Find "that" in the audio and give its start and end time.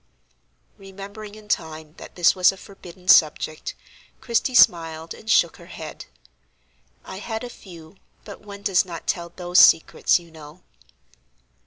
1.97-2.15